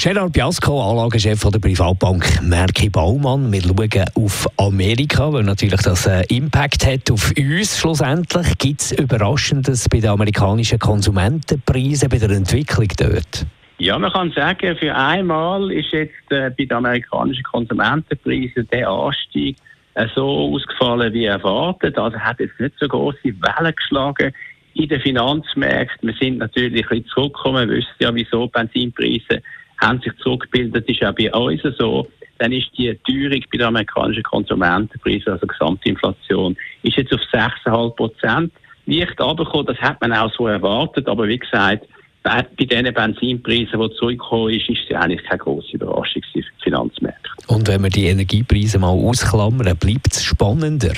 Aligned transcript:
Gerard 0.00 0.32
Biasco, 0.32 0.80
Anlagechef 0.80 1.42
der 1.42 1.58
Privatbank 1.58 2.40
Merki 2.40 2.88
Baumann. 2.88 3.50
Wir 3.50 3.62
schauen 3.62 4.04
auf 4.14 4.46
Amerika, 4.56 5.32
weil 5.32 5.42
natürlich 5.42 5.82
das 5.82 6.06
einen 6.06 6.22
äh, 6.22 6.36
Impact 6.36 6.86
hat 6.86 7.10
auf 7.10 7.32
uns 7.36 7.80
schlussendlich. 7.80 8.46
Gibt 8.58 8.80
es 8.80 8.92
Überraschendes 8.92 9.88
bei 9.88 9.98
den 9.98 10.10
amerikanischen 10.10 10.78
Konsumentenpreisen, 10.78 12.08
bei 12.10 12.18
der 12.18 12.30
Entwicklung 12.30 12.86
dort? 12.96 13.44
Ja, 13.78 13.98
man 13.98 14.12
kann 14.12 14.30
sagen, 14.30 14.76
für 14.76 14.94
einmal 14.94 15.72
ist 15.72 15.90
jetzt 15.90 16.30
äh, 16.30 16.50
bei 16.56 16.66
den 16.66 16.74
amerikanischen 16.74 17.42
Konsumentenpreisen 17.42 18.68
der 18.72 18.88
Anstieg 18.88 19.56
äh, 19.94 20.06
so 20.14 20.54
ausgefallen 20.54 21.12
wie 21.12 21.24
erwartet. 21.24 21.98
Also 21.98 22.16
hat 22.16 22.38
jetzt 22.38 22.60
nicht 22.60 22.74
so 22.78 22.86
große 22.86 23.24
Wellen 23.24 23.74
geschlagen 23.74 24.32
in 24.74 24.88
den 24.88 25.00
Finanzmärkten. 25.00 26.08
Wir 26.08 26.14
sind 26.20 26.38
natürlich 26.38 26.84
ein 26.84 26.88
bisschen 26.88 27.06
zurückgekommen. 27.06 27.68
Wir 27.68 27.78
wissen 27.78 27.94
ja, 27.98 28.14
wieso 28.14 28.46
Benzinpreise 28.46 29.42
haben 29.80 30.00
sich 30.00 30.12
zurückgebildet, 30.22 30.88
ist 30.88 31.04
auch 31.04 31.14
bei 31.14 31.32
uns 31.32 31.62
so. 31.78 32.06
Dann 32.38 32.52
ist 32.52 32.68
die 32.78 32.96
Teuerung 33.06 33.42
bei 33.50 33.58
den 33.58 33.66
amerikanischen 33.66 34.22
Konsumentenpreisen, 34.22 35.32
also 35.32 35.46
Gesamtinflation, 35.46 36.56
ist 36.82 36.96
jetzt 36.96 37.12
auf 37.12 37.20
6,5 37.32 37.96
Prozent. 37.96 38.52
Leicht 38.86 39.20
runtergekommen, 39.20 39.66
das 39.66 39.78
hat 39.78 40.00
man 40.00 40.12
auch 40.12 40.32
so 40.32 40.46
erwartet, 40.46 41.08
aber 41.08 41.26
wie 41.28 41.38
gesagt, 41.38 41.86
bei 42.22 42.46
diesen 42.58 42.92
Benzinpreisen, 42.92 43.80
die 43.80 43.96
zurückgekommen 43.96 44.54
ist, 44.54 44.68
ist 44.68 44.80
es 44.88 44.96
eigentlich 44.96 45.22
keine 45.24 45.38
grosse 45.38 45.72
Überraschung 45.72 46.22
für 46.32 46.40
die 46.40 46.46
Finanzmärkte. 46.62 47.30
Und 47.48 47.68
wenn 47.68 47.82
wir 47.82 47.90
die 47.90 48.06
Energiepreise 48.06 48.78
mal 48.78 48.88
ausklammern, 48.88 49.76
bleibt 49.76 50.12
es 50.12 50.24
spannender? 50.24 50.94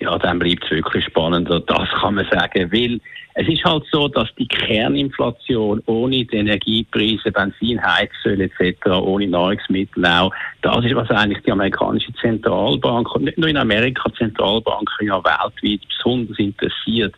Ja, 0.00 0.18
dann 0.18 0.38
bleibt 0.38 0.64
es 0.64 0.70
wirklich 0.70 1.04
spannender, 1.04 1.60
das 1.60 1.88
kann 2.00 2.16
man 2.16 2.26
sagen, 2.30 2.70
weil 2.72 3.00
es 3.36 3.48
ist 3.48 3.64
halt 3.64 3.84
so, 3.90 4.06
dass 4.06 4.28
die 4.36 4.46
Kerninflation 4.46 5.82
ohne 5.86 6.24
die 6.24 6.36
Energiepreise, 6.36 7.32
Benzin, 7.32 7.82
Heizöl 7.82 8.40
etc., 8.40 8.86
ohne 8.86 9.26
Nahrungsmittel 9.26 10.06
auch, 10.06 10.32
das 10.62 10.84
ist, 10.84 10.94
was 10.94 11.10
eigentlich 11.10 11.42
die 11.42 11.50
amerikanische 11.50 12.12
Zentralbank 12.14 13.12
und 13.14 13.24
nicht 13.24 13.38
nur 13.38 13.48
in 13.48 13.56
Amerika, 13.56 14.12
Zentralbanken 14.16 15.08
ja 15.08 15.16
weltweit 15.24 15.80
besonders 15.88 16.38
interessiert. 16.38 17.14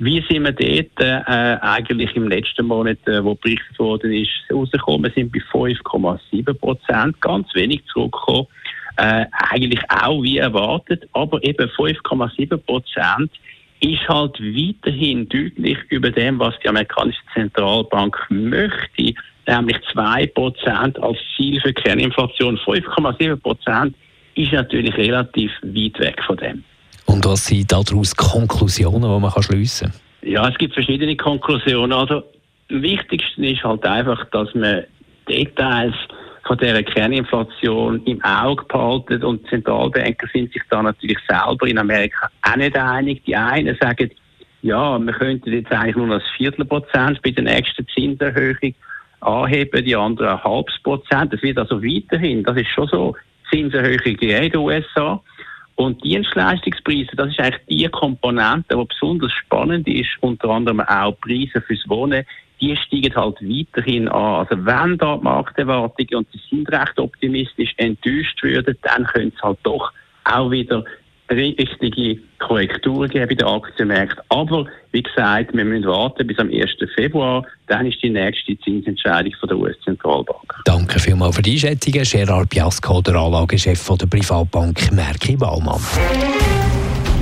Wie 0.00 0.24
sind 0.28 0.42
wir 0.42 0.52
dort 0.52 1.00
äh, 1.00 1.56
eigentlich 1.60 2.16
im 2.16 2.26
letzten 2.28 2.66
Monat, 2.66 2.98
äh, 3.06 3.22
wo 3.22 3.36
berichtet 3.36 3.78
worden 3.78 4.12
ist, 4.12 4.30
rausgekommen? 4.52 5.04
Wir 5.04 5.12
sind 5.12 5.32
bei 5.32 5.38
5,7 5.38 6.52
Prozent, 6.54 7.20
ganz 7.20 7.46
wenig 7.54 7.84
zurückgekommen. 7.92 8.48
Äh, 8.96 9.26
eigentlich 9.50 9.80
auch 9.88 10.22
wie 10.22 10.38
erwartet, 10.38 11.08
aber 11.12 11.42
eben 11.42 11.68
5,7 11.68 12.56
Prozent 12.58 13.30
ist 13.80 14.08
halt 14.08 14.38
weiterhin 14.40 15.28
deutlich 15.28 15.78
über 15.88 16.10
dem, 16.10 16.38
was 16.38 16.54
die 16.62 16.68
amerikanische 16.68 17.18
Zentralbank 17.34 18.16
möchte, 18.30 19.14
nämlich 19.46 19.76
2% 19.92 20.98
als 21.00 21.18
Ziel 21.36 21.60
für 21.60 21.72
Kerninflation. 21.72 22.56
5,7% 22.58 23.94
ist 24.36 24.52
natürlich 24.52 24.96
relativ 24.96 25.50
weit 25.62 25.98
weg 25.98 26.22
von 26.24 26.36
dem. 26.36 26.64
Und 27.06 27.24
was 27.24 27.46
sind 27.46 27.70
daraus 27.70 28.14
Konklusionen, 28.16 29.02
die 29.02 29.20
man 29.20 29.42
schliessen 29.42 29.90
kann? 29.90 30.00
Ja, 30.30 30.48
es 30.48 30.56
gibt 30.56 30.74
verschiedene 30.74 31.16
Konklusionen. 31.16 31.92
Also, 31.92 32.22
am 32.70 32.82
wichtigsten 32.82 33.44
ist 33.44 33.62
halt 33.62 33.84
einfach, 33.84 34.24
dass 34.30 34.54
man 34.54 34.84
Details 35.28 35.94
von 36.46 36.58
dieser 36.58 36.82
Kerninflation 36.82 38.02
im 38.04 38.22
Auge 38.22 38.64
behalten. 38.64 39.24
Und 39.24 39.46
Zentralbanker 39.48 40.26
sind 40.32 40.52
sich 40.52 40.62
da 40.70 40.82
natürlich 40.82 41.18
selber 41.28 41.66
in 41.66 41.78
Amerika 41.78 42.30
auch 42.42 42.56
nicht 42.56 42.76
einig. 42.76 43.24
Die 43.24 43.36
einen 43.36 43.76
sagen, 43.80 44.10
ja, 44.62 44.98
wir 44.98 45.12
könnten 45.12 45.52
jetzt 45.52 45.72
eigentlich 45.72 45.96
nur 45.96 46.14
ein 46.14 46.22
Viertelprozent 46.36 47.20
bei 47.22 47.30
der 47.30 47.44
nächsten 47.44 47.86
Zinserhöhung 47.88 48.74
anheben, 49.20 49.84
die 49.84 49.96
anderen 49.96 50.28
ein 50.28 50.44
halbes 50.44 50.74
Prozent. 50.82 51.32
Das 51.32 51.42
wird 51.42 51.58
also 51.58 51.82
weiterhin, 51.82 52.42
das 52.42 52.56
ist 52.56 52.68
schon 52.68 52.88
so, 52.88 53.16
Zinserhöhung 53.50 54.16
in 54.20 54.50
den 54.50 54.56
USA. 54.56 55.22
Und 55.76 56.04
Dienstleistungspreise, 56.04 57.16
das 57.16 57.30
ist 57.30 57.40
eigentlich 57.40 57.66
die 57.68 57.88
Komponente, 57.88 58.76
die 58.76 58.84
besonders 58.84 59.32
spannend 59.32 59.88
ist, 59.88 60.10
unter 60.20 60.50
anderem 60.50 60.80
auch 60.80 61.18
Preise 61.20 61.60
fürs 61.60 61.88
Wohnen, 61.88 62.24
die 62.60 62.76
steigen 62.76 63.14
halt 63.14 63.36
weiterhin 63.40 64.08
an. 64.08 64.46
Also 64.46 64.64
wenn 64.64 64.96
da 64.98 65.16
die 65.16 65.24
Markterwartungen, 65.24 66.14
und 66.14 66.28
sie 66.30 66.40
sind 66.48 66.70
recht 66.70 66.98
optimistisch, 66.98 67.74
enttäuscht 67.76 68.42
würden, 68.42 68.76
dann 68.82 69.04
könnte 69.04 69.36
es 69.36 69.42
halt 69.42 69.58
doch 69.64 69.92
auch 70.24 70.50
wieder 70.50 70.84
richtige 71.30 72.20
Korrekturen 72.38 73.08
geben 73.08 73.28
bei 73.28 73.34
den 73.34 73.46
Aktienmärkten. 73.46 74.22
Aber 74.28 74.66
wie 74.92 75.02
gesagt, 75.02 75.54
wir 75.54 75.64
müssen 75.64 75.86
warten 75.86 76.26
bis 76.26 76.38
am 76.38 76.50
1. 76.50 76.70
Februar. 76.94 77.46
Dann 77.66 77.86
ist 77.86 78.02
die 78.02 78.10
nächste 78.10 78.58
Zinsentscheidung 78.60 79.32
von 79.40 79.48
der 79.48 79.56
US-Zentralbank. 79.58 80.54
Danke 80.64 80.98
vielmals 80.98 81.36
für 81.36 81.42
die 81.42 81.52
Einschätzung, 81.52 81.94
Gerard 82.02 82.50
Piasco, 82.50 83.00
der 83.00 83.14
Anlagechef 83.14 83.88
der 83.96 84.06
Privatbank 84.06 84.92
Merki 84.92 85.36
Baumann. 85.36 85.80